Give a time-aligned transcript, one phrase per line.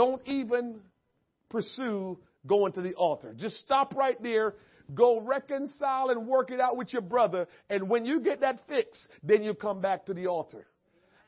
[0.00, 0.76] don't even
[1.50, 2.16] pursue
[2.46, 3.34] going to the altar.
[3.36, 4.54] Just stop right there.
[4.94, 7.46] Go reconcile and work it out with your brother.
[7.68, 10.66] And when you get that fix, then you come back to the altar.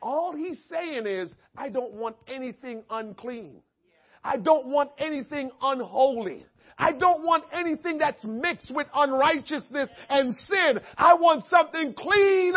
[0.00, 3.56] All he's saying is, I don't want anything unclean.
[4.24, 6.46] I don't want anything unholy.
[6.78, 10.80] I don't want anything that's mixed with unrighteousness and sin.
[10.96, 12.54] I want something clean,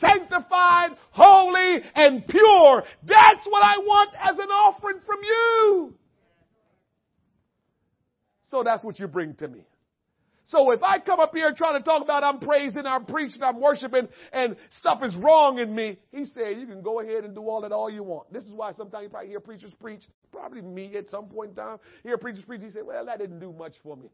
[0.00, 2.84] sanctified, holy, and pure.
[3.04, 5.94] That's what I want as an offering from you.
[8.50, 9.60] So that's what you bring to me.
[10.48, 13.60] So if I come up here trying to talk about I'm praising, I'm preaching, I'm
[13.60, 17.42] worshiping, and stuff is wrong in me, he said, you can go ahead and do
[17.42, 18.32] all that all you want.
[18.32, 20.00] This is why sometimes you probably hear preachers preach,
[20.32, 23.40] probably me at some point in time, hear preachers preach, he said, well, that didn't
[23.40, 24.08] do much for me.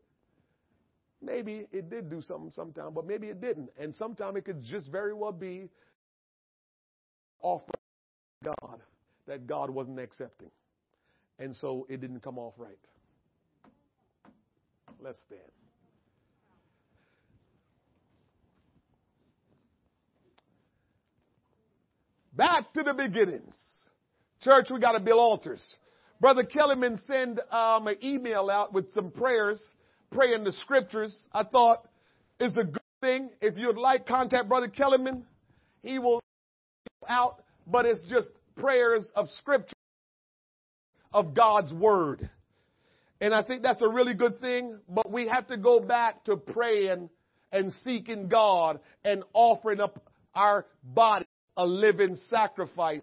[1.22, 3.70] Maybe it did do something sometime, but maybe it didn't.
[3.78, 5.70] And sometime it could just very well be
[7.40, 7.76] offered
[8.44, 8.80] God
[9.28, 10.50] that God wasn't accepting.
[11.38, 12.76] And so it didn't come off right.
[15.00, 15.40] Let's stand.
[22.36, 23.54] Back to the beginnings.
[24.42, 25.62] Church, we got to build altars.
[26.20, 29.62] Brother Kellerman sent um, an email out with some prayers,
[30.10, 31.14] praying the scriptures.
[31.32, 31.86] I thought
[32.40, 33.30] it's a good thing.
[33.40, 35.24] If you'd like, contact Brother Kellerman.
[35.82, 36.20] He will
[37.08, 39.74] out, but it's just prayers of scripture
[41.12, 42.28] of God's word.
[43.20, 46.36] And I think that's a really good thing, but we have to go back to
[46.36, 47.10] praying
[47.52, 50.02] and seeking God and offering up
[50.34, 51.26] our body
[51.56, 53.02] a living sacrifice.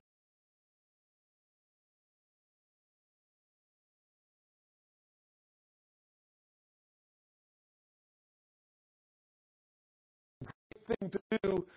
[10.87, 11.67] Great Thing to do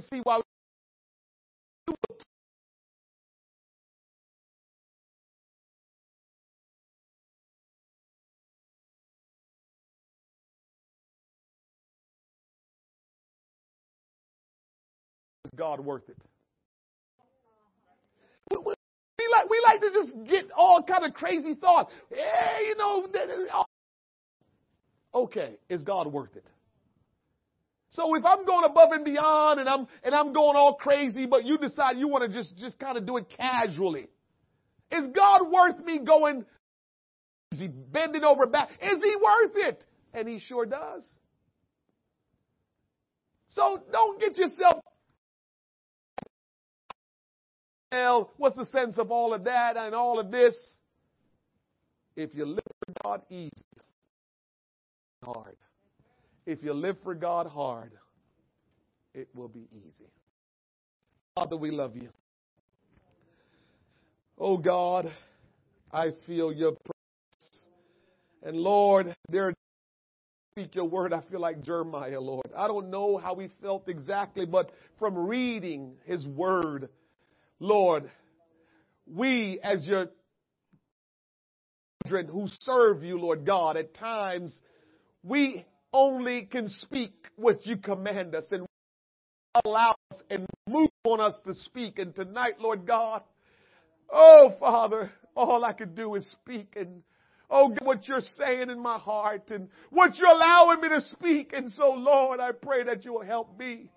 [0.00, 0.40] can see why
[15.44, 16.16] is God worth it?
[18.50, 18.74] We, we,
[19.18, 21.92] we, like we like to just get all kind of crazy thoughts.
[22.10, 23.06] Yeah, you know.
[25.14, 26.44] Okay, is God worth it?
[27.90, 31.44] So if I'm going above and beyond and I'm and I'm going all crazy, but
[31.44, 34.08] you decide you want to just just kind of do it casually,
[34.92, 36.44] is God worth me going?
[37.52, 38.70] Is he bending over back?
[38.80, 39.84] Is he worth it?
[40.14, 41.04] And he sure does.
[43.48, 44.84] So don't get yourself.
[47.90, 50.54] Well, what's the sense of all of that and all of this?
[52.14, 53.50] If you live for God easy,
[55.24, 55.56] hard
[56.50, 57.92] if you live for God hard,
[59.14, 60.10] it will be easy.
[61.36, 62.08] Father, we love you.
[64.36, 65.12] Oh God,
[65.92, 67.66] I feel your presence.
[68.42, 69.54] And Lord, there
[70.52, 72.46] speak your word, I feel like Jeremiah, Lord.
[72.56, 76.88] I don't know how he felt exactly, but from reading his word,
[77.60, 78.10] Lord,
[79.06, 80.08] we as your
[82.04, 84.58] children who serve you, Lord God, at times
[85.22, 88.66] we only can speak what you command us and
[89.64, 91.98] allow us and move on us to speak.
[91.98, 93.22] And tonight, Lord God,
[94.10, 97.02] oh Father, all I can do is speak and
[97.50, 101.52] oh what you're saying in my heart and what you're allowing me to speak.
[101.52, 103.90] And so Lord, I pray that you will help me.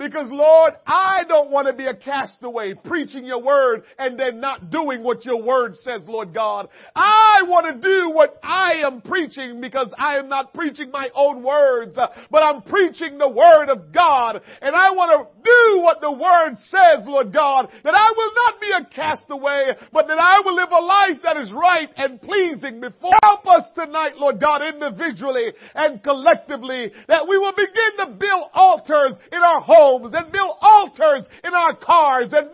[0.00, 4.70] Because Lord, I don't want to be a castaway preaching your word and then not
[4.70, 6.70] doing what your word says, Lord God.
[6.96, 11.42] I want to do what I am preaching because I am not preaching my own
[11.42, 14.40] words, uh, but I'm preaching the word of God.
[14.62, 18.58] And I want to do what the word says, Lord God, that I will not
[18.58, 22.80] be a castaway, but that I will live a life that is right and pleasing
[22.80, 23.12] before.
[23.22, 29.16] Help us tonight, Lord God, individually and collectively, that we will begin to build altars
[29.30, 32.48] in our homes homes and build altars in our cars and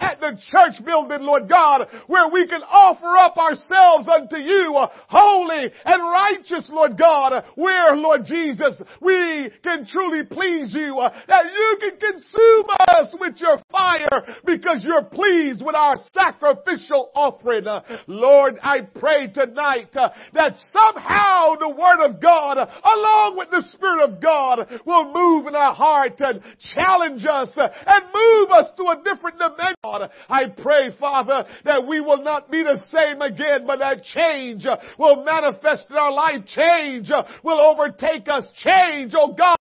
[0.00, 4.88] at the church building, Lord God, where we can offer up ourselves unto you, uh,
[5.08, 11.44] holy and righteous, Lord God, where, Lord Jesus, we can truly please you, uh, that
[11.52, 12.66] you can consume
[12.98, 17.66] us with your fire because you're pleased with our sacrificial offering.
[17.66, 24.08] Uh, Lord, I pray tonight that somehow the Word of God, along with the Spirit
[24.08, 26.40] of God, will move in our heart and
[26.74, 30.10] challenge us and move us to a different dimension.
[30.28, 34.66] I pray, Father, that we will not be the same again, but that change
[34.98, 36.46] will manifest in our life.
[36.46, 37.10] Change
[37.42, 38.46] will overtake us.
[38.56, 39.56] Change, oh God,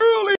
[0.00, 0.34] truly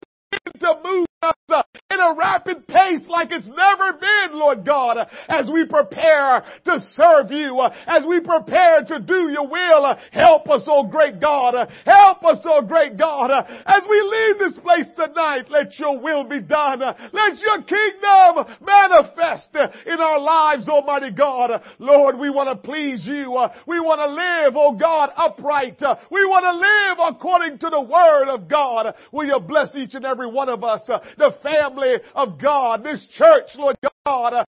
[0.61, 1.62] to move us
[1.97, 4.99] in a rapid pace like it's never been, Lord God,
[5.29, 9.97] as we prepare to serve you, as we prepare to do your will.
[10.12, 11.55] Help us, oh great God.
[11.85, 13.31] Help us, oh great God.
[13.31, 16.81] As we leave this place tonight, let your will be done.
[16.81, 21.62] Let your kingdom manifest in our lives, Almighty God.
[21.79, 23.38] Lord, we want to please you.
[23.66, 25.81] We want to live, oh God, upright.
[26.11, 28.94] We want to live according to the word of God.
[29.12, 33.49] Will you bless each and every one of us, the family of God, this church,
[33.57, 34.44] Lord God, uh,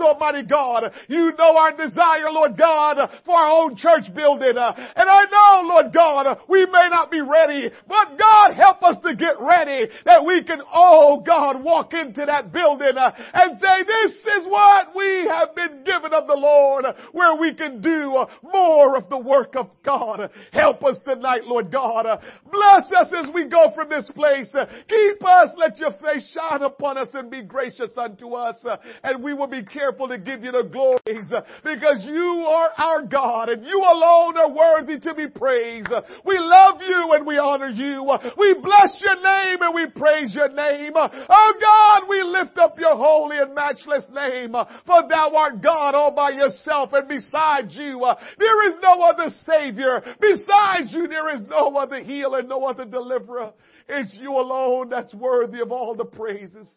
[0.00, 4.56] Almighty God, you know our desire, Lord God, for our own church building.
[4.56, 9.14] And I know, Lord God, we may not be ready, but God help us to
[9.14, 14.46] get ready that we can, oh God, walk into that building and say, this is
[14.46, 19.18] what we have been given of the Lord, where we can do more of the
[19.18, 20.30] work of God.
[20.52, 22.06] Help us tonight, Lord God.
[22.50, 24.48] Bless us as we go from this place.
[24.88, 28.56] Keep us, let your face shine upon us and be gracious unto us,
[29.02, 32.70] and we will be careful careful to give you the glories uh, because you are
[32.78, 35.88] our God and you alone are worthy to be praised.
[36.24, 38.04] We love you and we honor you.
[38.38, 40.92] We bless your name and we praise your name.
[40.94, 46.12] Oh God, we lift up your holy and matchless name for thou art God all
[46.12, 50.00] by yourself and besides you uh, there is no other Savior.
[50.20, 53.52] Besides you there is no other healer, no other deliverer.
[53.88, 56.68] It's you alone that's worthy of all the praises.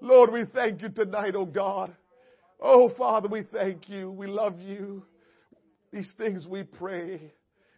[0.00, 1.96] Lord, we thank you tonight, oh God.
[2.60, 4.10] Oh, Father, we thank you.
[4.10, 5.04] We love you.
[5.92, 7.32] These things we pray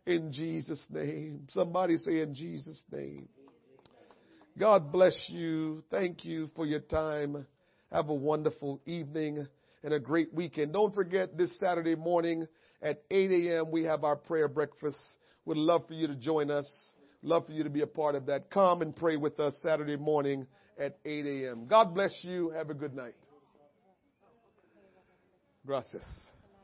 [0.06, 1.46] in Jesus' name.
[1.50, 3.28] Somebody say in Jesus' name.
[4.58, 5.82] God bless you.
[5.90, 7.46] Thank you for your time.
[7.92, 9.46] Have a wonderful evening
[9.84, 10.72] and a great weekend.
[10.72, 12.46] Don't forget this Saturday morning
[12.82, 13.70] at 8 a.m.
[13.70, 14.98] we have our prayer breakfast.
[15.44, 16.68] Would love for you to join us.
[17.22, 18.50] Love for you to be a part of that.
[18.50, 20.46] Come and pray with us Saturday morning
[20.78, 21.66] at 8 a.m.
[21.66, 22.50] God bless you.
[22.50, 23.14] Have a good night.
[25.68, 26.32] Gracias.